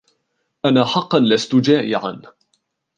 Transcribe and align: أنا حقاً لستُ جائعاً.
أنا 0.65 0.85
حقاً 0.85 1.19
لستُ 1.19 1.55
جائعاً. 1.55 2.21